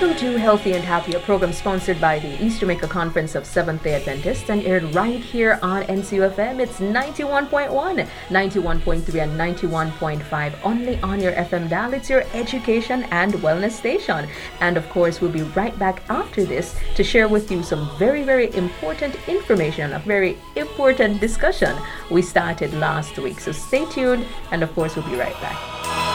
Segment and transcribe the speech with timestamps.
[0.00, 3.82] Welcome to Healthy and Happy, a program sponsored by the East Jamaica Conference of Seventh
[3.82, 6.58] day Adventists and aired right here on NCUFM.
[6.58, 11.92] It's 91.1, 91.3, and 91.5 only on your FM dial.
[11.92, 14.26] It's your education and wellness station.
[14.60, 18.22] And of course, we'll be right back after this to share with you some very,
[18.22, 21.76] very important information, a very important discussion
[22.10, 23.38] we started last week.
[23.38, 26.09] So stay tuned, and of course, we'll be right back.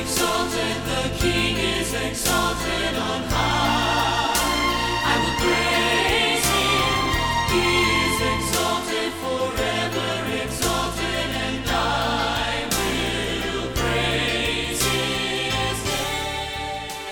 [0.00, 2.63] Exalted, the King is exalted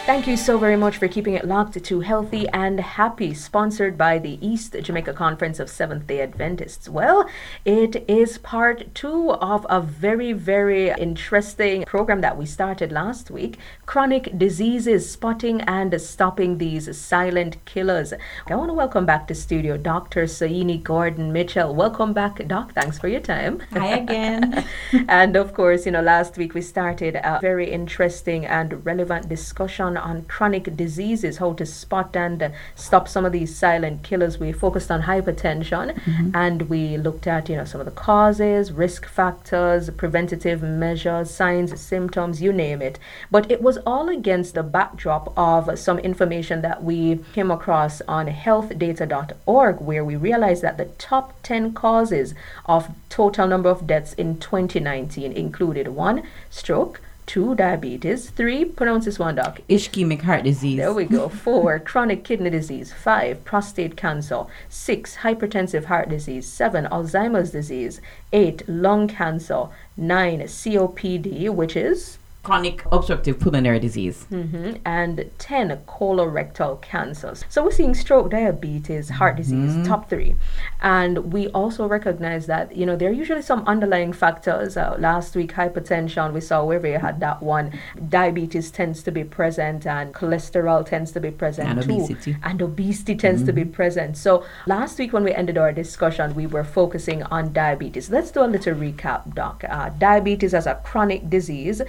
[0.05, 4.19] Thank you so very much for keeping it locked to Healthy and Happy, sponsored by
[4.19, 6.89] the East Jamaica Conference of Seventh day Adventists.
[6.89, 7.31] Well,
[7.65, 13.59] it is part two of a very, very interesting program that we started last week
[13.87, 18.13] chronic diseases, spotting and stopping these silent killers.
[18.49, 20.25] I want to welcome back to studio Dr.
[20.25, 21.77] Soyini Gordon Mitchell.
[21.77, 22.73] Welcome back, Doc.
[22.73, 23.63] Thanks for your time.
[23.71, 24.67] Hi again.
[25.09, 29.92] and of course, you know, last week we started a very interesting and relevant discussion
[29.97, 34.39] on chronic diseases, how to spot and uh, stop some of these silent killers.
[34.39, 39.07] We focused on hypertension and we looked at, you know, some of the causes, risk
[39.07, 42.99] factors, preventative measures, signs, symptoms, you name it.
[43.31, 48.27] But it was all against the backdrop of some information that we came across on
[48.27, 52.35] healthdata.org where we realized that the top 10 causes
[52.67, 57.01] of total number of deaths in 2019 included one, stroke,
[57.33, 60.77] two, diabetes, three, pronounce this one, doc, Ischemic heart disease.
[60.77, 61.29] there we go.
[61.45, 62.93] Four, chronic kidney disease.
[62.93, 64.45] Five, prostate cancer.
[64.69, 66.47] Six, hypertensive heart disease.
[66.47, 68.03] Seven, Alzheimer's disease.
[68.35, 69.69] Eight, lung cancer.
[69.97, 74.27] Nine, COPD, which is Chronic obstructive pulmonary disease.
[74.33, 74.79] Mhm.
[74.85, 77.45] and 10 colorectal cancers.
[77.49, 80.35] So we're seeing stroke, diabetes, heart disease, top three.
[80.81, 84.77] And we also recognize that, you know, there are usually some underlying factors.
[84.77, 87.73] Uh, last week, hypertension, we saw wherever you had that one.
[88.09, 91.93] Diabetes tends to be present and cholesterol tends to be present And too.
[91.93, 92.37] obesity.
[92.43, 94.17] And obesity tends to be present.
[94.17, 98.11] So last week when we ended our discussion, we were focusing on diabetes.
[98.11, 99.63] Let's do a little recap, Doc.
[99.69, 101.81] Uh, diabetes as a chronic disease.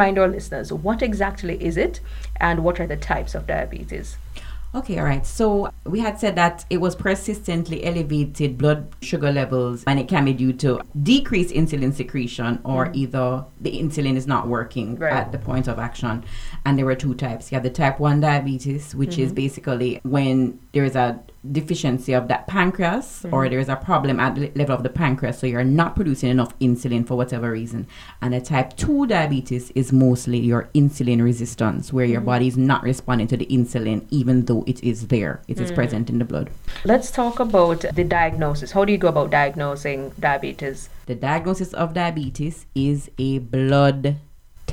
[0.00, 2.00] Remind our listeners, what exactly is it
[2.36, 4.16] and what are the types of diabetes?
[4.74, 5.26] Okay, all right.
[5.26, 10.24] So we had said that it was persistently elevated blood sugar levels and it can
[10.24, 12.94] be due to decreased insulin secretion or mm.
[12.96, 15.12] either the insulin is not working Right.
[15.12, 16.24] at the point of action.
[16.64, 17.52] And there were two types.
[17.52, 19.34] You have the type 1 diabetes, which is mm-hmm.
[19.34, 23.50] basically when there is a deficiency of that pancreas or mm-hmm.
[23.50, 26.58] there is a problem at the level of the pancreas so you're not producing enough
[26.58, 27.86] insulin for whatever reason.
[28.20, 32.26] And a type 2 diabetes is mostly your insulin resistance where your mm-hmm.
[32.26, 35.42] body is not responding to the insulin even though it is there.
[35.48, 35.76] It is mm-hmm.
[35.76, 36.50] present in the blood.
[36.84, 38.72] Let's talk about the diagnosis.
[38.72, 40.90] How do you go about diagnosing diabetes?
[41.10, 44.14] the diagnosis of diabetes is a blood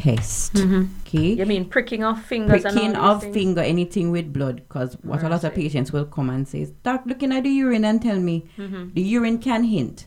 [0.07, 0.55] test
[1.01, 3.33] okay You mean pricking off fingers pricking and all of things?
[3.39, 7.01] finger anything with blood because what a lot of patients will come and say doc
[7.05, 8.83] looking at the urine and tell me Mm-hmm.
[8.93, 10.05] the urine can hint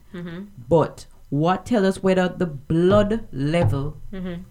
[0.69, 1.07] but
[1.43, 3.97] what tell us whether the blood level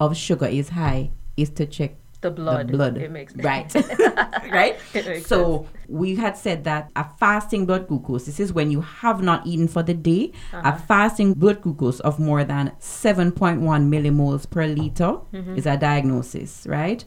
[0.00, 2.09] of sugar is high is to check Mm-hmm.
[2.22, 2.68] The blood.
[2.68, 3.74] the blood It makes right
[4.52, 4.76] right
[5.24, 9.46] so we had said that a fasting blood glucose this is when you have not
[9.46, 10.72] eaten for the day Uh-huh.
[10.74, 15.56] a fasting blood glucose of more than 7.1 millimoles per liter Mm-hmm.
[15.56, 17.04] is a diagnosis right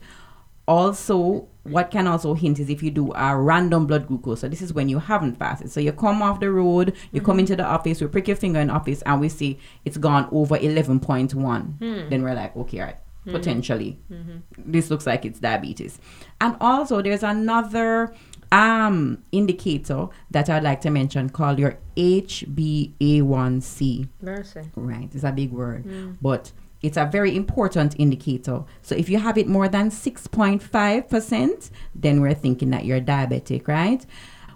[0.66, 4.62] also what can also hint is if you do a random blood glucose so this
[4.62, 7.26] is when you haven't fasted so you come off the road you Mm-hmm.
[7.26, 10.28] come into the office we prick your finger in office and we see it's gone
[10.32, 12.08] over 11.1 Hmm.
[12.10, 13.98] then we're like okay all right potentially.
[14.10, 14.70] Mm-hmm.
[14.70, 15.98] this looks like it's diabetes.
[16.40, 18.14] And also there's another
[18.52, 24.60] um indicator that i'd like to mention called your hba1c Mercy.
[24.76, 25.84] right it's a big word.
[26.20, 28.62] But it's a very important indicator.
[28.82, 34.04] So if you have it more than 6.5% then we're thinking that you're diabetic right?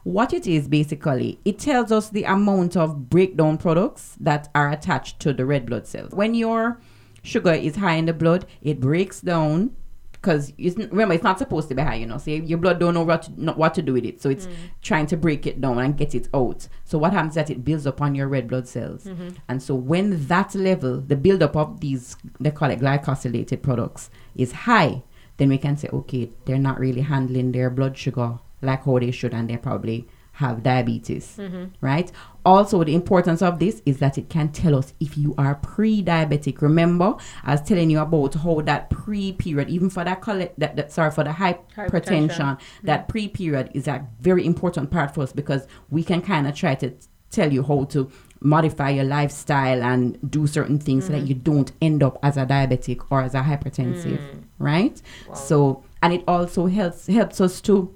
[0.05, 5.19] What it is basically it tells us the amount of breakdown products that are attached
[5.21, 6.13] to the red blood cells.
[6.13, 6.81] When your
[7.29, 9.71] sugar is high in the blood it breaks down
[10.13, 12.19] because remember it's not supposed to be high you know?
[12.19, 14.47] So your blood don't know what to, not what to do with it so it's
[14.47, 14.53] mm.
[14.83, 16.67] trying to break it down and get it out.
[16.85, 19.05] So what happens is that it builds up on your red blood cells.
[19.05, 19.29] Mm-hmm.
[19.49, 24.53] And so when that level the buildup of these they call it glycosylated products is
[24.53, 25.05] high
[25.37, 29.11] then we can say okay they're not really handling their blood sugar like how they
[29.11, 30.09] should, and they're probably
[30.39, 31.65] have diabetes, Mm-hmm.
[31.81, 32.11] right?
[32.45, 36.63] Also, the importance of this is that it can tell us if you are pre-diabetic.
[36.63, 40.93] Remember, I was telling you about how that pre-period, even for that, cole- that, that
[40.93, 42.61] sorry, for the hypertension, Hypertension.
[42.85, 46.75] that pre-period is a very important part for us because we can kind of try
[46.77, 46.97] to t-
[47.31, 51.73] tell you how to modify your lifestyle and do certain things so that you don't
[51.83, 54.21] end up as a diabetic or as a hypertensive,
[54.61, 55.03] right?
[55.35, 57.93] So, and it also helps helps us to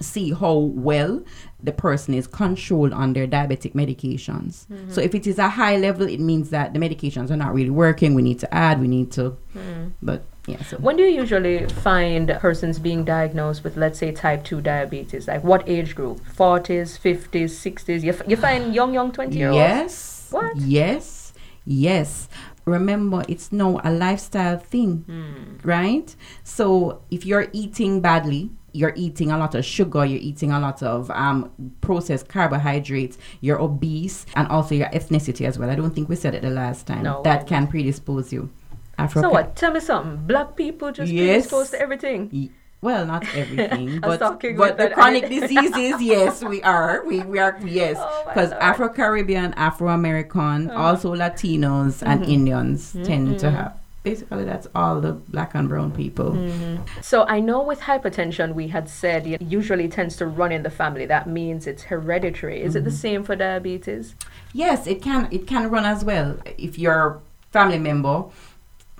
[0.00, 1.22] see how well
[1.62, 4.66] the person is controlled on their diabetic medications.
[4.68, 5.00] So mm-hmm.
[5.00, 8.14] if it is a high level, it means that the medications are not really working.
[8.14, 9.88] We need to add, we need to, mm-hmm.
[10.02, 10.62] but yeah.
[10.64, 15.28] So When do you usually find persons being diagnosed with, let's say, type 2 diabetes?
[15.28, 16.20] Like what age group?
[16.36, 18.02] 40s, 50s, 60s?
[18.02, 19.56] You, f- you find young, young 20 year olds?
[19.56, 20.56] yes, What?
[20.56, 21.32] yes,
[21.64, 22.28] yes.
[22.64, 25.66] Remember, it's now a lifestyle thing, hmm.
[25.66, 26.14] right?
[26.44, 30.82] So if you're eating badly, you're eating a lot of sugar, you're eating a lot
[30.82, 35.70] of um, processed carbohydrates, you're obese, and also your ethnicity as well.
[35.70, 37.02] I don't think we said it the last time.
[37.02, 37.22] No.
[37.22, 38.50] That can predispose you.
[38.98, 39.56] Africa- So what?
[39.56, 40.26] Tell me something.
[40.26, 41.44] Black people just Yes.
[41.44, 42.30] exposed to everything.
[42.32, 42.50] Y-
[42.82, 47.04] Well, not everything, but but the chronic diseases, yes, we are.
[47.06, 48.50] We we are yes, Oh because.
[48.50, 48.58] Uh-huh.
[48.70, 52.10] Afro Caribbean, Afro American, also Latinos Mm-hmm.
[52.10, 53.78] and Indians tend to have.
[54.02, 56.32] Basically, that's all the black and brown people.
[56.32, 56.82] Mm-hmm.
[57.02, 60.70] So I know with hypertension, we had said it usually tends to run in the
[60.70, 61.06] family.
[61.06, 62.62] That means it's hereditary.
[62.62, 62.96] Is it the Mm-hmm.
[62.96, 64.16] same for diabetes?
[64.52, 66.36] Yes, it can it can run as well.
[66.58, 67.20] If your
[67.52, 68.24] family member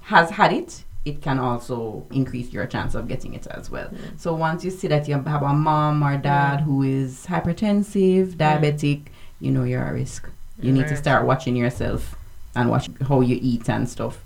[0.02, 3.90] has had it, it can also increase your chance of getting it as well.
[4.16, 9.06] So once you see that you have a mom or dad who is hypertensive, diabetic,
[9.40, 10.28] you know you're at risk.
[10.60, 12.14] You need to start watching yourself
[12.54, 14.18] and watch how you eat and stuff,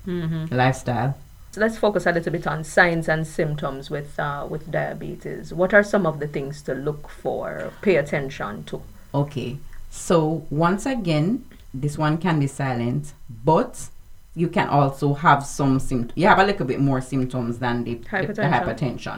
[0.51, 1.17] lifestyle.
[1.51, 5.53] So let's focus a little bit on signs and symptoms with uh, with diabetes.
[5.53, 8.81] What are some of the things to look for, pay attention to?
[9.13, 9.57] Okay,
[9.89, 13.13] so once again, this one can be silent,
[13.43, 13.87] but
[14.35, 16.13] you can also have some symptoms.
[16.15, 18.51] You have a little bit more symptoms than the the- the Hypertension.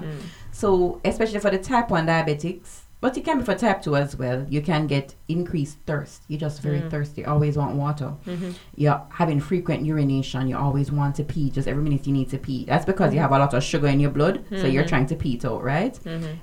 [0.03, 0.15] hypertension.
[0.51, 4.15] So, especially for the type 1 diabetics, but it can be for type 2 as
[4.17, 6.23] well, you can get increased thirst.
[6.27, 6.91] You're just very mm.
[6.91, 8.13] thirsty, always want water.
[8.25, 8.51] Mm-hmm.
[8.75, 12.37] You're having frequent urination, you always want to pee, just every minute you need to
[12.37, 12.65] pee.
[12.65, 13.31] That's because you mm-hmm.
[13.31, 14.89] have a lot of sugar in your blood, so you're mm-hmm.
[14.89, 15.97] trying to pee it out, right?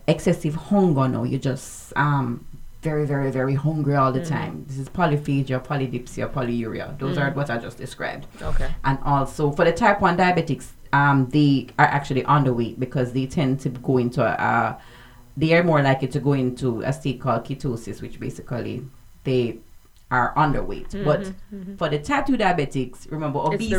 [0.06, 2.46] Excessive hunger now, you're just um,
[2.82, 4.28] very, very, very hungry all the mm.
[4.28, 4.64] time.
[4.68, 6.98] This is polyphagia, polydipsia, polyuria.
[6.98, 7.34] Those are mm.
[7.34, 8.70] what I just described Okay.
[8.84, 13.58] and also for the type 1 diabetics um they are actually underweight because they tend
[13.58, 14.80] to go into a, a
[15.36, 18.84] they are more likely to go into a state called ketosis which basically
[19.24, 19.58] they
[20.10, 21.04] are underweight.
[21.04, 21.32] But
[21.78, 23.74] for the type 2 diabetics remember Mm-hmm, obesity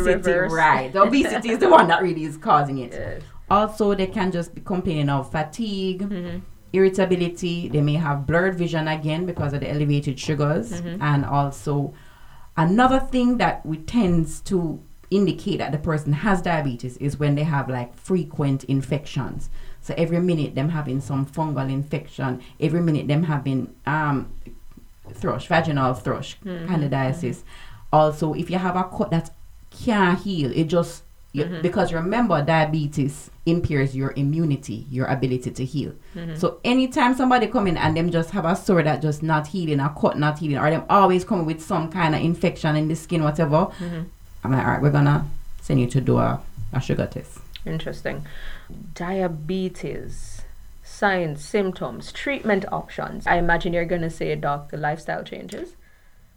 [0.54, 2.92] right the obesity is the one that really is causing it.
[2.92, 3.22] Yes.
[3.50, 6.38] also they can just be complaining of fatigue Mm-hmm.
[6.72, 7.68] irritability.
[7.68, 10.72] They may have blurred vision again because of the elevated sugars.
[10.72, 11.02] Mm-hmm.
[11.02, 11.94] and also
[12.56, 17.44] another thing that we tends to indicate that the person has diabetes is when they
[17.44, 19.48] have like frequent infections
[19.88, 24.30] so every minute them having some fungal infection every minute them having um
[25.14, 26.66] thrush vaginal thrush mm-hmm.
[26.72, 27.42] candidiasis
[27.90, 29.30] also if you have a cut that
[29.70, 31.62] can't heal it just you, mm-hmm.
[31.62, 35.92] because remember diabetes impairs your immunity your ability to heal.
[36.14, 36.36] Mm-hmm.
[36.36, 39.80] So anytime somebody come in and them just have a sore that just not healing
[39.80, 42.96] a cut not healing or them always come with some kind of infection in the
[42.96, 43.68] skin whatever
[44.42, 45.26] i'm like all right we're gonna
[45.60, 46.40] send you to do a,
[46.72, 48.26] a sugar test Interesting.
[48.94, 50.42] Diabetes,
[50.82, 53.26] signs, symptoms, treatment options.
[53.26, 55.76] I imagine you're going to say, Doc, the lifestyle changes.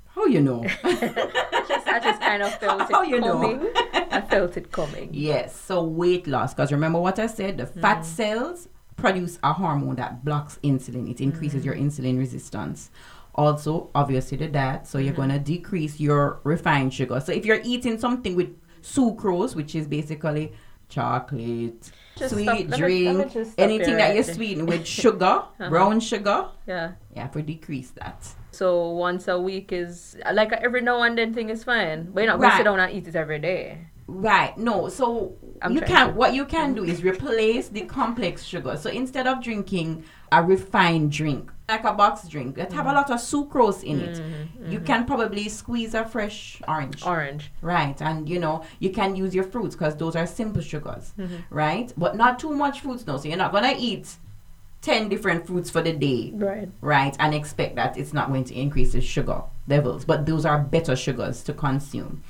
[0.10, 3.34] how you know I just, I just kind of felt oh, it How you know?
[3.34, 3.72] coming.
[4.12, 5.10] I felt it coming.
[5.12, 6.54] Yes, so weight loss.
[6.54, 7.58] Because remember what I said?
[7.58, 8.06] The fat mm.
[8.06, 11.84] cells produce a hormone that blocks insulin, it increases your mm.
[11.86, 12.92] insulin resistance.
[13.34, 14.86] Also, obviously, the diet.
[14.86, 15.22] So, you're mm-hmm.
[15.22, 17.22] going to decrease your refined sugar.
[17.22, 20.52] So, if you're eating something with sucrose, which is basically
[20.92, 25.26] chocolate, Just sweet stop- let me- let drink, me anything that you sweeten with sugar,
[25.26, 25.70] uh-huh.
[25.70, 26.92] brown sugar, Yeah.
[27.16, 28.28] Yeah, for decrease that.
[28.52, 32.32] So once a week is like every now and then thing is fine, but you're
[32.32, 33.88] not going to sit down and eat it every day.
[34.14, 34.58] Right.
[34.58, 34.90] No.
[34.90, 38.76] So I'm you can to- what you can do is replace the complex sugar.
[38.78, 42.78] So instead of drinking a refined drink, like a box drink that Mm-hmm.
[42.78, 44.22] have a lot of sucrose in it,
[44.70, 47.06] you can probably squeeze a fresh orange.
[47.06, 47.52] Orange.
[47.62, 51.36] Right, and you know you can use your fruits because those are simple sugars, Mm-hmm.
[51.50, 51.94] right?
[51.98, 53.18] But not too much fruits, no.
[53.18, 54.08] So you're not gonna eat
[54.82, 56.68] 10 different fruits for the day, Right.
[56.82, 57.16] right?
[57.20, 60.06] And expect that it's not going to increase the sugar levels.
[60.06, 62.24] But those are better sugars to consume.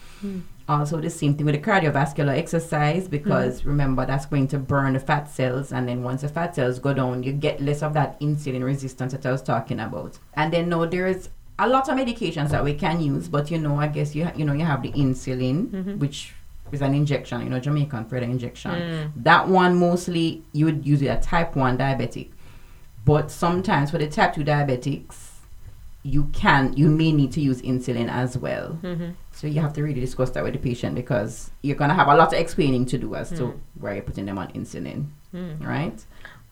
[0.67, 3.65] Uh, also, the same thing with the cardiovascular exercise because mm.
[3.65, 6.93] remember that's going to burn the fat cells, and then once the fat cells go
[6.93, 10.19] down, you get less of that insulin resistance that I was talking about.
[10.33, 13.77] And then now there's a lot of medications that we can use, but you know,
[13.77, 15.99] I guess you ha- you know you have the insulin, mm-hmm.
[15.99, 16.33] which
[16.71, 18.71] is an injection, you know, Jamaican for the injection.
[18.71, 19.11] Mm.
[19.17, 22.29] That one mostly you would use it a type one diabetic,
[23.05, 25.31] but sometimes for the type two diabetics,
[26.03, 28.79] you can you may need to use insulin as well.
[28.81, 29.11] Mm-hmm.
[29.33, 32.15] So you have to really discuss that with the patient because you're gonna have a
[32.15, 35.05] lot of explaining to do as to why you're putting them on insulin,
[35.59, 36.05] right?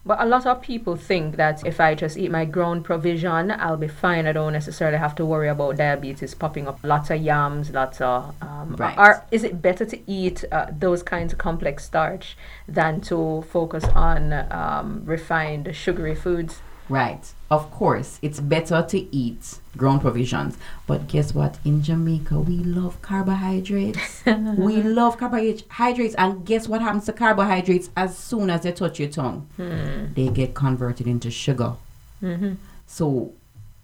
[0.05, 3.77] But a lot of people think that if I just eat my ground provision, I'll
[3.77, 4.25] be fine.
[4.25, 6.79] I don't necessarily have to worry about diabetes popping up.
[6.83, 8.33] Lots of yams, lots of.
[8.41, 8.97] Um, Right.
[8.97, 13.83] Are, is it better to eat uh, those kinds of complex starch than to focus
[13.93, 16.61] on um, refined sugary foods?
[16.89, 17.31] Right.
[17.51, 20.57] Of course, it's better to eat ground provisions.
[20.87, 21.59] But guess what?
[21.63, 24.23] In Jamaica, we love carbohydrates.
[24.25, 26.15] we love carbohydrates.
[26.15, 29.47] And guess what happens to carbohydrates as soon as they touch your tongue?
[29.55, 30.13] Hmm.
[30.15, 31.73] They get converted into sugar.
[32.21, 32.55] Mm-hmm.
[32.87, 33.33] So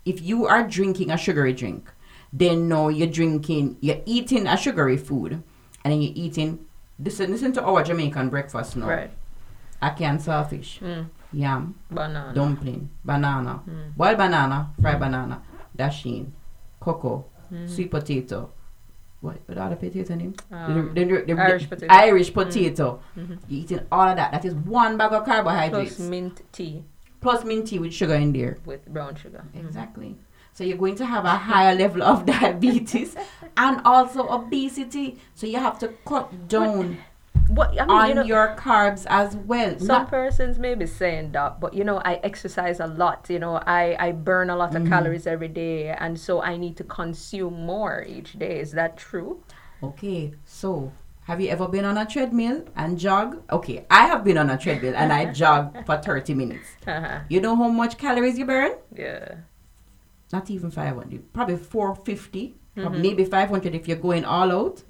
[0.05, 1.91] if you are drinking a sugary drink,
[2.33, 5.41] then now you're drinking, you're eating a sugary food,
[5.83, 6.65] and then you're eating.
[6.99, 8.87] Listen, listen to our Jamaican breakfast now.
[8.87, 9.11] Right.
[9.81, 11.05] A can saltfish, mm.
[11.35, 12.33] Yam, Banana.
[12.33, 13.89] dumpling, banana, hmm.
[13.95, 15.41] boiled banana, fried banana,
[15.77, 16.31] dasheen,
[16.79, 17.67] cocoa, hmm.
[17.67, 18.51] sweet potato.
[19.21, 20.35] What, what other potato name?
[20.51, 21.93] Um, The- the- the- Irish potato.
[21.93, 22.39] Irish hmm.
[22.39, 22.99] potato.
[23.17, 23.33] Mm-hmm.
[23.47, 24.31] You're eating all of that.
[24.31, 25.95] That is one bag of carbohydrates.
[25.95, 26.83] Plus mint tea
[27.25, 28.57] plus mint tea with sugar in there.
[28.65, 29.43] with brown sugar.
[29.55, 30.15] Exactly.
[30.53, 33.15] So you're going to have a higher level of diabetes
[33.57, 35.17] and also obesity.
[35.33, 36.99] So you have to cut down
[37.55, 39.77] What I mean, on you know, your carbs as well.
[39.79, 43.27] Some Not- persons may be saying that, but you know, I exercise a lot.
[43.29, 44.83] You know, I, I burn a lot Mm-hmm.
[44.83, 48.59] of calories every day, and so I need to consume more each day.
[48.59, 49.41] Is that true?
[49.83, 50.91] Okay, so
[51.27, 53.41] have you ever been on a treadmill and jog?
[53.51, 56.67] Okay, I have been on a treadmill and I jog for 30 minutes.
[56.87, 57.19] Uh-huh.
[57.29, 58.71] You know how much calories you burn?
[58.95, 59.35] Yeah.
[60.33, 63.01] Not even 500, probably 450, Mm-hmm.
[63.01, 64.83] maybe 500 if you're going all out.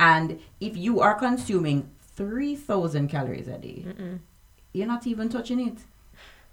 [0.00, 3.84] And if you are consuming 3,000 calories a day,
[4.72, 5.78] you're not even touching it.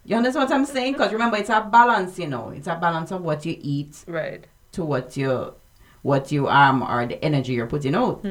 [0.05, 0.93] You understand what I'm saying?
[0.93, 2.49] Because remember, it's a balance, you know.
[2.49, 4.45] It's a balance of what you eat Right.
[4.71, 5.53] to what you,
[6.01, 8.25] what you um or the energy you're putting out.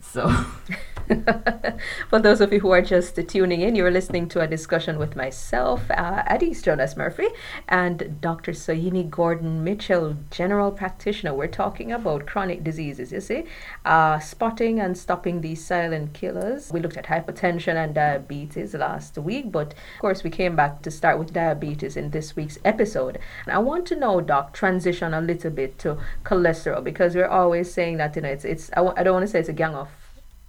[0.00, 0.30] So
[2.10, 5.16] For those of you who are just tuning in, you're listening to a discussion with
[5.16, 7.28] myself, uh, Addis Jonas Murphy,
[7.68, 8.52] and Dr.
[8.52, 11.32] Soyini Gordon Mitchell, general practitioner.
[11.32, 13.44] We're talking about chronic diseases, you see,
[13.86, 16.70] uh, spotting and stopping these silent killers.
[16.72, 20.90] We looked at hypertension and diabetes last week, but of course, we came back to
[20.90, 23.18] start with diabetes in this week's episode.
[23.46, 27.72] And I want to know, Doc, transition a little bit to cholesterol because we're always
[27.72, 29.54] saying that, you know, it's, it's I w- I don't want to say it's a
[29.54, 29.88] gang of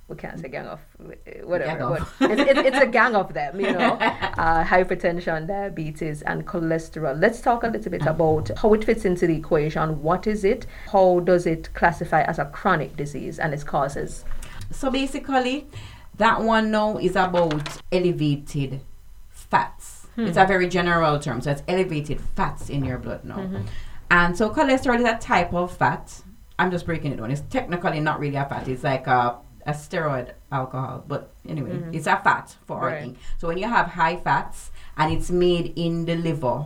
[0.09, 0.79] we can't say gang of
[1.43, 2.13] whatever, Gang of.
[2.19, 7.19] but it's, it's, it's a gang of them, you know, uh, hypertension, diabetes, and cholesterol.
[7.19, 10.01] Let's talk a little bit about how it fits into the equation.
[10.01, 10.65] What is it?
[10.91, 14.25] How does it classify as a chronic disease and its causes?
[14.71, 15.67] So basically,
[16.17, 18.81] that one now is about elevated
[19.29, 20.07] fats.
[20.17, 21.39] It's a very general term.
[21.39, 23.49] So it's elevated fats in your blood now.
[24.11, 26.23] And so cholesterol is a type of fat.
[26.57, 27.31] I'm just breaking it down.
[27.31, 28.67] It's technically not really a fat.
[28.67, 29.37] It's like a,
[29.69, 31.03] a steroid alcohol.
[31.07, 31.93] But anyway, mm-hmm.
[31.93, 33.01] it's a fat for our Right.
[33.01, 33.17] thing.
[33.37, 36.65] So when you have high fats and it's made in the liver,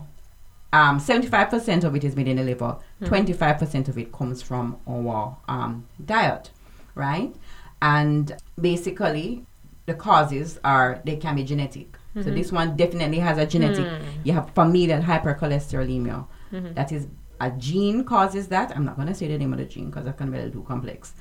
[0.71, 2.77] um, 75% of it is made in the liver.
[2.99, 3.05] Hmm.
[3.05, 6.49] 25% of it comes from our um, diet,
[6.95, 7.33] right?
[7.81, 9.45] And basically,
[9.85, 11.97] the causes are they can be genetic.
[12.15, 12.35] So mm-hmm.
[12.35, 13.87] this one definitely has a genetic.
[13.87, 14.07] Hmm.
[14.23, 16.25] You have familial hypercholesterolemia.
[16.51, 16.73] Mm-hmm.
[16.73, 17.07] That is
[17.39, 18.71] a gene causes that.
[18.75, 20.61] I'm not gonna say the name of the gene because that can be a little
[20.61, 21.13] too complex.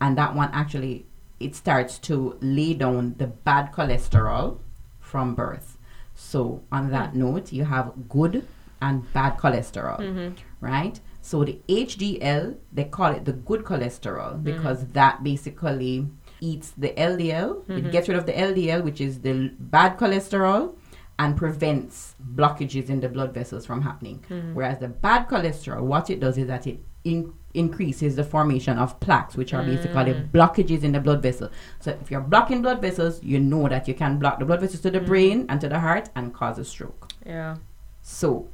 [0.00, 1.06] And that one actually
[1.38, 4.58] it starts to lay down the bad cholesterol
[5.00, 5.76] from birth.
[6.14, 7.20] So on that hmm.
[7.20, 8.46] note, you have good
[8.80, 10.34] and bad cholesterol, mm-hmm.
[10.60, 11.00] right?
[11.22, 14.42] So the HDL, they call it the good cholesterol mm-hmm.
[14.42, 16.06] because that basically
[16.40, 17.62] eats the LDL.
[17.62, 17.90] It mm-hmm.
[17.90, 20.74] gets rid of the LDL, which is the bad cholesterol,
[21.18, 24.22] and prevents blockages in the blood vessels from happening.
[24.54, 28.98] Whereas the bad cholesterol, what it does is that it in- increases the formation of
[29.00, 30.30] plaques, which are basically mm.
[30.30, 31.48] blockages in the blood vessel.
[31.80, 34.82] So if you're blocking blood vessels, you know that you can block the blood vessels
[34.82, 35.06] to the mm.
[35.06, 37.12] brain and to the heart and cause a stroke.
[37.24, 37.56] Yeah.
[38.02, 38.48] So,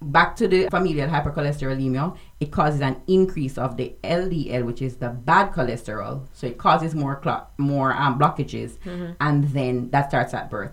[0.00, 5.10] back to the familial hypercholesterolemia, it causes an increase of the LDL, which is the
[5.10, 6.26] bad cholesterol.
[6.32, 9.12] So it causes more clot, more um, blockages, mm-hmm.
[9.20, 10.72] and then that starts at birth.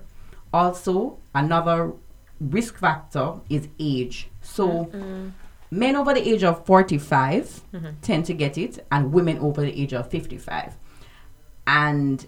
[0.54, 1.94] Also, another
[2.40, 4.30] risk factor is age.
[4.42, 5.30] So, mm-hmm.
[5.76, 7.88] Men over the age of 45 mm-hmm.
[8.02, 10.76] tend to get it, and women over the age of 55.
[11.68, 12.26] And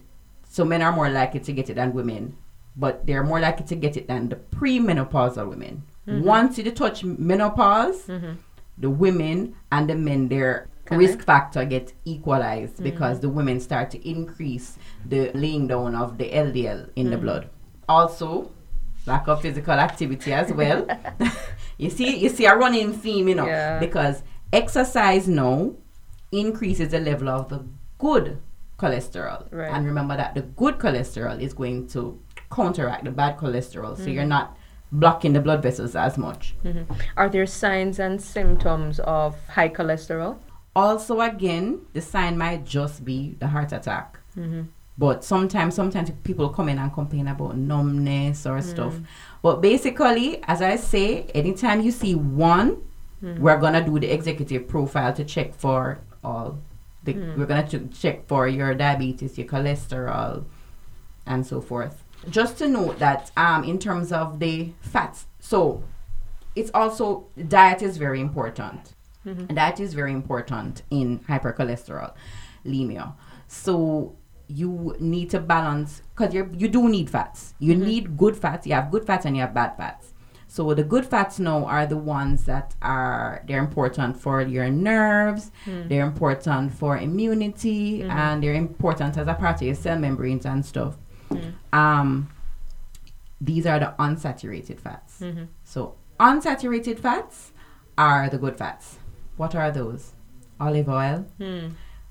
[0.50, 2.38] so, men are more likely to get it than women,
[2.76, 5.84] but they're more likely to get it than the premenopausal women.
[6.08, 6.24] Mm-hmm.
[6.24, 8.34] Once you touch menopause, mm-hmm.
[8.78, 14.10] the women and the men, their risk factor gets equalized because the women start to
[14.10, 17.50] increase the laying down of the LDL in the blood.
[17.90, 18.52] Also,
[19.08, 20.86] lack of physical activity as well.
[21.78, 23.80] you see, you see a running theme, you know, Yeah.
[23.80, 24.22] because
[24.54, 25.74] exercise now
[26.32, 27.66] increases the level of the
[27.98, 28.40] good
[28.78, 29.48] cholesterol.
[29.52, 29.72] Right.
[29.72, 32.20] And remember that the good cholesterol is going to
[32.52, 34.12] counteract the bad cholesterol, so Mm-hmm.
[34.12, 34.58] you're not
[34.92, 36.56] blocking the blood vessels as much.
[37.18, 40.38] Are there signs and symptoms of high cholesterol?
[40.76, 44.20] Also, again, the sign might just be the heart attack.
[44.98, 48.62] But sometimes, sometimes people come in and complain about numbness or hmm.
[48.62, 48.96] stuff.
[49.42, 52.82] But basically, as I say, anytime you see one,
[53.20, 53.40] hmm.
[53.40, 56.60] we're gonna do the executive profile to check for all.
[57.04, 57.40] The, hmm.
[57.40, 60.46] We're gonna ch- check for your diabetes, your cholesterol,
[61.26, 62.04] and so forth.
[62.30, 65.84] Just to note that, um, in terms of the fats, so
[66.56, 68.96] it's also diet is very important.
[69.26, 69.54] Mm-hmm.
[69.54, 73.14] That is very important in hypercholesterolemia.
[73.48, 74.16] So
[74.48, 77.54] you need to balance because you you do need fats.
[77.60, 77.86] You mm-hmm.
[77.86, 78.66] need good fats.
[78.68, 80.14] You have good fats and you have bad fats.
[80.48, 85.52] So the good fats now are the ones that are they're important for your nerves.
[85.66, 85.90] Mm.
[85.90, 88.12] They're important for immunity mm-hmm.
[88.12, 90.98] and they're important as a part of your cell membranes and stuff.
[91.30, 91.54] Mm.
[91.74, 92.30] Um,
[93.42, 95.20] these are the unsaturated fats.
[95.20, 95.44] Mm-hmm.
[95.64, 97.52] So unsaturated fats
[97.98, 98.98] are the good fats.
[99.36, 100.14] What are those?
[100.60, 101.68] Olive oil, hmm.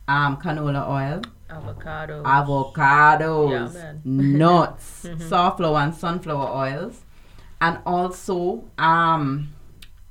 [0.06, 2.22] um, canola oil, Avocado.
[2.22, 5.28] avocados, Yeah, nuts, mm-hmm.
[5.28, 7.02] safflower and sunflower oils,
[7.60, 9.54] and also um,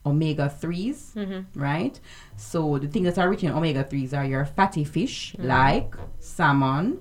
[0.06, 1.60] omega 3s, mm-hmm.
[1.60, 2.00] right?
[2.38, 5.48] So the things that are rich in omega 3s are your fatty fish mm-hmm.
[5.48, 7.00] like salmon,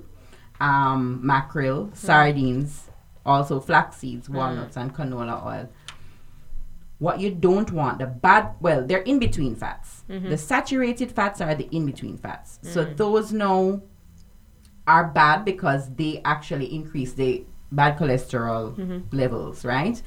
[0.60, 2.90] um, mackerel, sardines,
[3.24, 5.68] also flax seeds, walnuts, and canola oil.
[6.98, 10.04] What you don't want, the bad, well, they're in between fats.
[10.08, 12.58] The saturated fats are the in between fats.
[12.62, 12.96] So mm.
[12.96, 13.82] those now
[14.86, 20.00] are bad because they actually increase the bad cholesterol levels, right?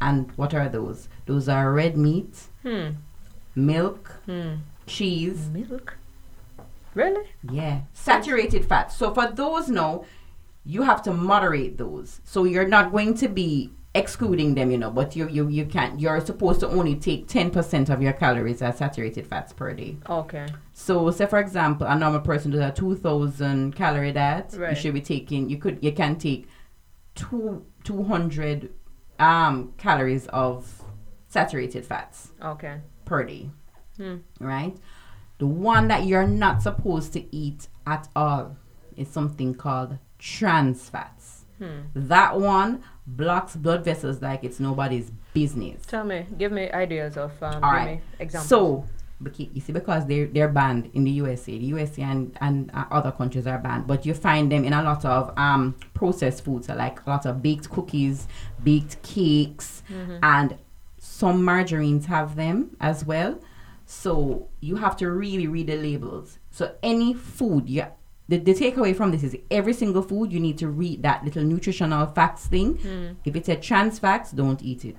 [0.00, 1.08] And what are those?
[1.26, 2.90] Those are red meat, Hmm.
[3.54, 4.54] milk, Hmm.
[4.86, 5.96] cheese, Milk.
[6.94, 7.26] Really?
[7.50, 8.96] yeah, saturated fats.
[8.96, 10.04] So for those now,
[10.64, 12.20] you have to moderate those.
[12.24, 15.98] So you're not going to be excluding them, you know, but you you you can't.
[16.00, 19.96] You're supposed to only take ten percent of your calories as saturated fats per day.
[20.08, 20.46] Okay.
[20.72, 24.54] So, say for example, a normal person does a two thousand calorie diet.
[24.56, 24.70] Right.
[24.70, 25.48] You should be taking.
[25.50, 25.78] You could.
[25.82, 26.48] You can take
[27.14, 28.70] two two hundred
[29.18, 30.82] um calories of
[31.28, 32.80] saturated fats Okay.
[33.04, 33.50] per day.
[33.96, 34.16] Hmm.
[34.38, 34.76] Right.
[35.38, 38.56] The one that you're not supposed to eat at all
[38.96, 41.44] is something called trans fats.
[41.58, 41.80] Hmm.
[41.94, 45.84] That one blocks blood vessels like it's nobody's business.
[45.86, 47.96] Tell me, give me ideas of um, All give right.
[47.96, 48.48] me examples.
[48.48, 48.84] So,
[49.38, 53.12] you see, because they're they're banned in the USA, the USA and and uh, other
[53.12, 56.74] countries are banned, but you find them in a lot of um processed foods, so
[56.74, 58.26] like a lot of baked cookies,
[58.62, 59.82] baked cakes,
[60.22, 60.58] and
[60.98, 63.40] some margarines have them as well.
[63.86, 66.38] So you have to really read the labels.
[66.50, 67.90] So any food, yeah.
[68.28, 71.44] The, the takeaway from this is every single food you need to read that little
[71.44, 72.78] nutritional facts thing.
[72.78, 73.16] Mm.
[73.24, 74.96] If it's a trans fats, don't eat it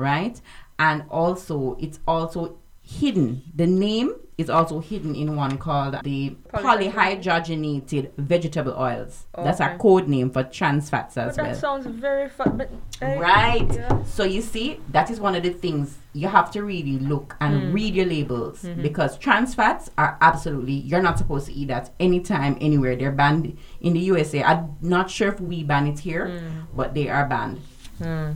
[0.00, 0.40] right?
[0.78, 2.58] And also, it's also
[2.90, 3.42] hidden.
[3.54, 9.26] The name is also hidden in one called the polyhydrogenated vegetable oils.
[9.36, 11.54] That's a code name for trans fats but as that well.
[11.54, 12.56] sounds very fun.
[12.56, 13.70] But Right.
[13.72, 14.02] yeah.
[14.04, 17.62] So you see, that is one of the things you have to really look and
[17.62, 17.72] hmm.
[17.72, 18.82] read your labels mm-hmm.
[18.82, 22.96] because trans fats are absolutely you're not supposed to eat that anytime, anywhere.
[22.96, 24.42] They're banned in the USA.
[24.42, 26.60] I'm not sure if we ban it here, hmm.
[26.74, 27.60] but they are banned.
[27.98, 28.32] Hmm.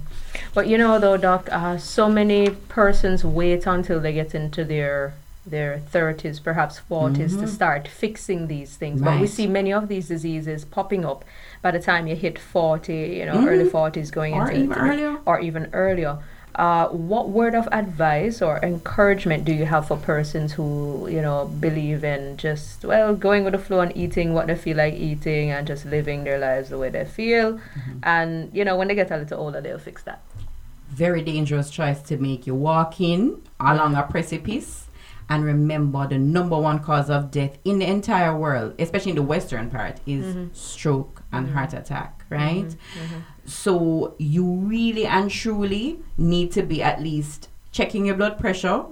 [0.55, 5.14] But you know, though, Doc, uh, so many persons wait until they get into their
[5.47, 9.03] their 30s, perhaps 40s, to start fixing these things.
[9.03, 11.23] But we see many of these diseases popping up
[11.61, 15.18] by the time you hit 40, you know, early 40s, going Or into even earlier.
[15.27, 16.16] or even earlier.
[16.55, 21.47] Uh, what word of advice or encouragement do you have for persons who, you know,
[21.61, 25.51] believe in just, well, going with the flow and eating what they feel like eating
[25.51, 27.61] and just living their lives the way they feel?
[28.05, 30.23] And, you know, when they get a little older, they'll fix that.
[30.90, 32.47] very dangerous choice to make.
[32.47, 34.87] You walk in along a precipice,
[35.29, 39.23] and remember the number one cause of death in the entire world, especially in the
[39.23, 42.23] western part, is stroke and heart attack.
[42.35, 42.66] Right?
[42.66, 43.20] Mm-hmm, mm-hmm.
[43.47, 48.85] So you really and truly need to be at least checking your blood pressure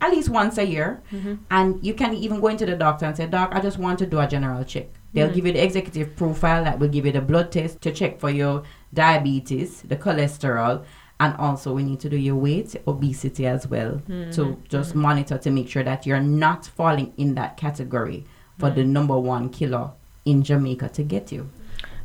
[0.00, 1.02] at least once a year.
[1.12, 1.34] Mm-hmm.
[1.50, 4.06] And you can even go into the doctor and say, Doc, I just want to
[4.06, 4.88] do a general check.
[5.12, 8.20] They'll give you the executive profile that will give you the blood test to check
[8.20, 10.84] for your diabetes, the cholesterol,
[11.18, 14.02] and also we need to do your weight, obesity as well
[14.32, 18.26] to just monitor to make sure that you're not falling in that category
[18.58, 19.92] for the number one killer
[20.26, 21.48] in Jamaica to get you.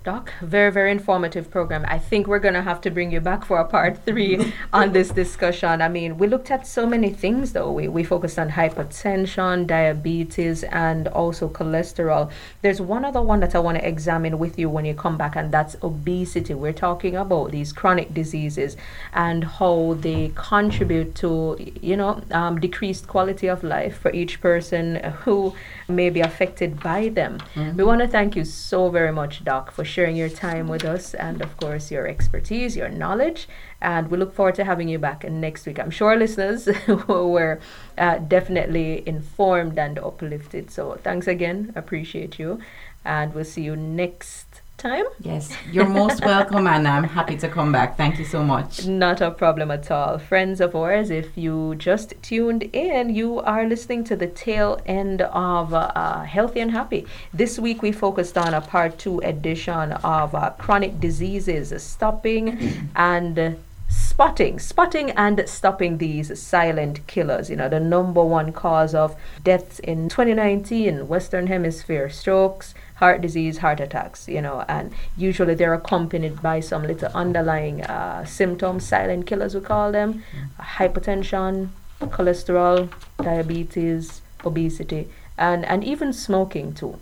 [0.03, 1.85] Doc, very, very informative program.
[1.87, 4.93] I think we're going to have to bring you back for a part three on
[4.93, 5.79] this discussion.
[5.79, 7.71] I mean, we looked at so many things, though.
[7.71, 12.31] We, we focused on hypertension, diabetes, and also cholesterol.
[12.63, 15.35] There's one other one that I want to examine with you when you come back,
[15.35, 16.55] and that's obesity.
[16.55, 18.77] We're talking about these chronic diseases
[19.13, 24.95] and how they contribute to, you know, um, decreased quality of life for each person
[25.25, 25.53] who
[25.87, 27.37] may be affected by them.
[27.75, 31.13] We want to thank you so very much, Doc, for sharing your time with us
[31.13, 33.47] and, of course, your expertise, your knowledge.
[33.82, 35.80] And we look forward to having you back next week.
[35.80, 36.67] I'm sure listeners
[37.08, 37.60] were
[37.97, 40.71] uh, definitely informed and uplifted.
[40.71, 41.71] So thanks again.
[41.75, 42.60] Appreciate you.
[43.06, 44.50] And we'll see you next
[44.82, 45.06] time.
[45.20, 47.98] Yes, you're most welcome, and I'm happy to come back.
[47.98, 48.88] Thank you so much.
[48.88, 50.17] Not a problem at all.
[50.17, 55.22] Friends of ours, if you just tuned in, you are listening to the tail end
[55.22, 57.06] of uh, Healthy and Happy.
[57.34, 63.58] This week we focused on a part two edition of uh, chronic diseases, stopping and
[63.91, 67.49] spotting spotting and stopping these silent killers.
[67.49, 73.58] You know the number one cause of deaths in 2019 western hemisphere strokes heart disease
[73.58, 79.27] heart attacks you know and usually they're accompanied by some little underlying uh, symptoms silent
[79.27, 80.23] killers we call them.
[80.60, 86.97] Hypertension cholesterol diabetes obesity and and even smoking too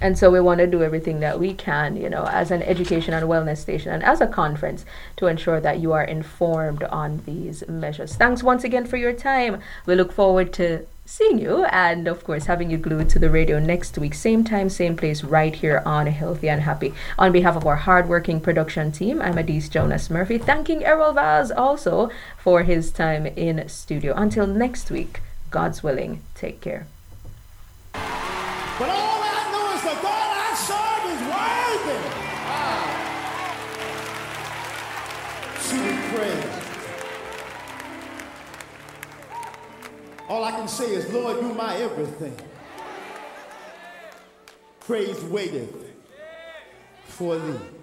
[0.00, 3.14] and so we want to do everything that we can, you know, as an education
[3.14, 4.84] and wellness station and as a conference
[5.16, 8.14] to ensure that you are informed on these measures.
[8.14, 9.60] Thanks once again for your time.
[9.86, 13.58] We look forward to seeing you and, of course, having you glued to the radio
[13.58, 14.12] next week.
[14.12, 16.92] Same time, same place, right here on Healthy and Happy.
[17.18, 22.10] On behalf of our hardworking production team, I'm Adise Jonas Murphy, thanking Errol Vaz also
[22.36, 24.14] for his time in studio.
[24.16, 26.86] Until next week, God's willing, take care.
[40.28, 42.36] All I can say is, Lord, you my everything.
[44.80, 45.74] Praise waiteth
[47.04, 47.75] for thee.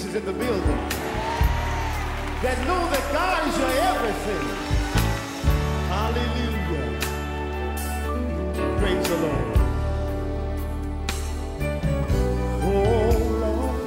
[0.00, 0.78] Witnesses in the building
[2.42, 4.46] that know that God is your everything.
[5.88, 6.88] Hallelujah.
[8.78, 9.56] Praise the Lord.
[12.62, 13.80] Oh, Lord.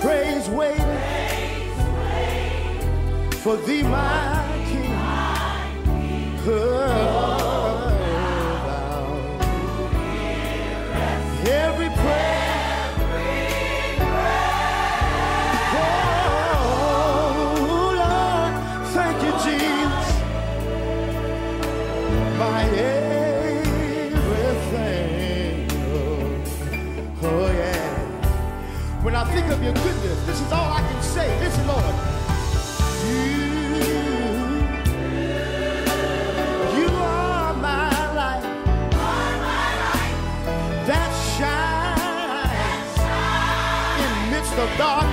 [0.00, 0.80] Praise wait
[3.42, 4.39] for thee, my
[29.52, 30.24] of your goodness.
[30.26, 31.38] This is all I can say.
[31.40, 31.94] Listen, Lord.
[33.06, 33.50] You,
[36.78, 38.42] you are my light.
[40.86, 41.10] That
[44.00, 45.09] in midst of.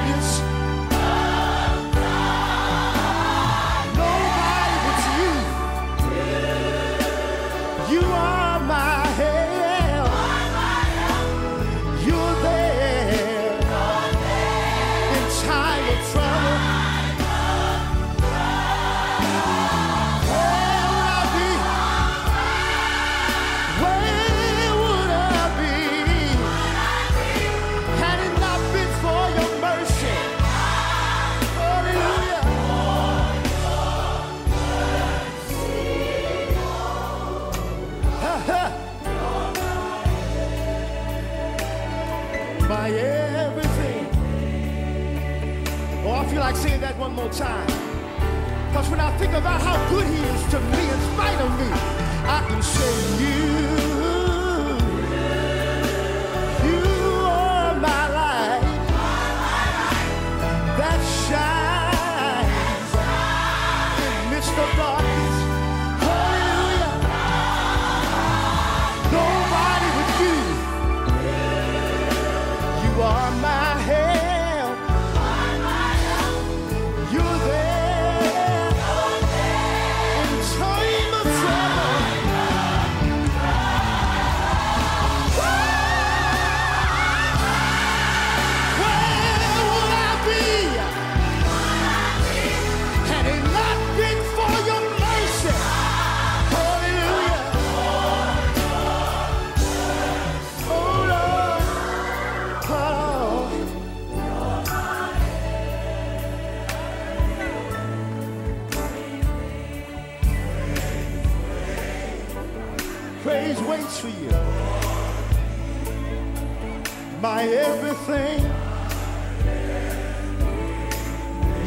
[117.37, 118.39] my everything.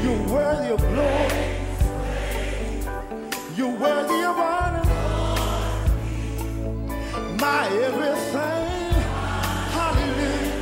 [0.03, 1.45] You're worthy of glory.
[3.57, 4.85] You're worthy of honor.
[7.45, 8.95] My everything.
[9.77, 10.59] Hallelujah.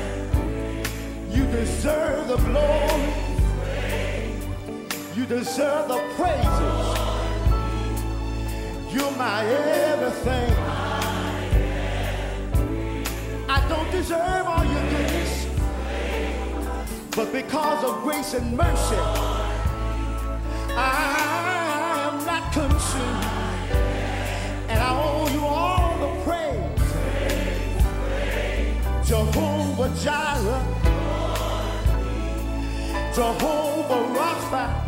[1.35, 3.12] You deserve the glory.
[5.16, 6.81] You deserve the praises.
[8.92, 10.53] You're my everything.
[13.49, 14.47] I don't deserve
[17.18, 18.96] but because of grace and mercy,
[20.76, 23.24] I am not consumed.
[24.68, 26.81] And I owe you all the praise.
[29.09, 30.64] Jehovah Jireh,
[33.12, 34.88] Jehovah Rapha.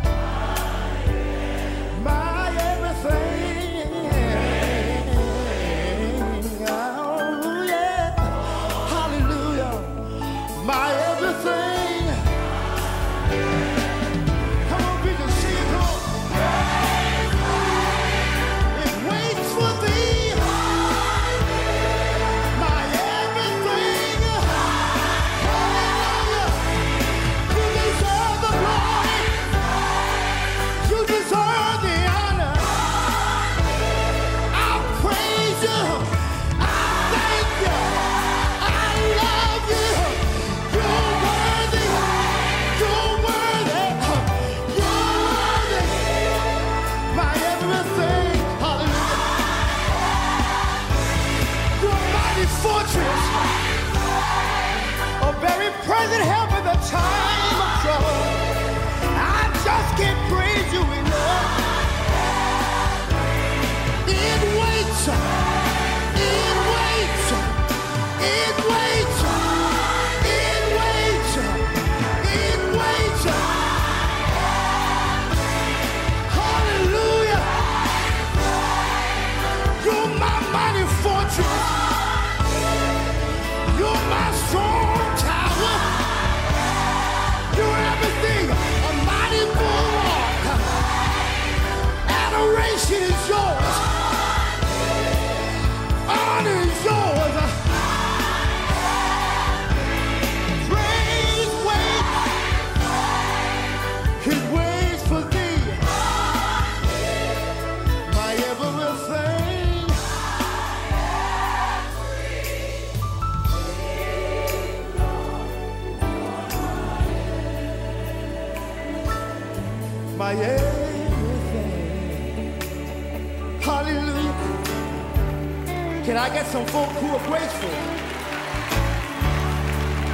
[126.03, 127.69] Can I get some folk who are grateful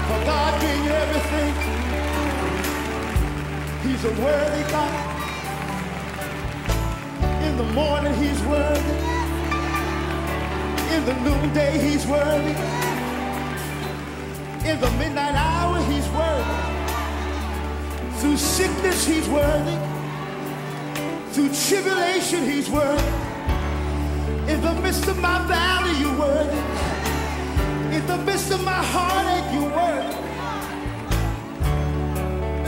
[0.07, 1.53] for God being everything?
[3.83, 5.13] He's a worthy God.
[7.45, 8.97] In the morning, He's worthy.
[10.93, 12.55] In the noonday, He's worthy.
[14.69, 16.57] In the midnight hour, He's worthy.
[18.19, 19.77] Through sickness, He's worthy.
[21.31, 23.26] Through tribulation, He's worthy.
[24.47, 26.51] In the midst of my valley, you work.
[27.93, 30.15] In the midst of my heartache, you work.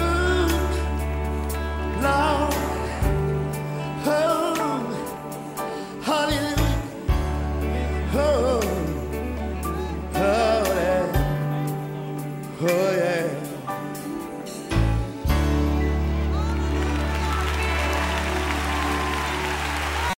[0.01, 0.49] Ooh,
[2.03, 2.58] Lord.